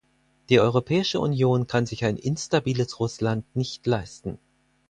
[0.49, 4.39] Die Europäische Union kann sich ein instabiles Russland nicht leisten.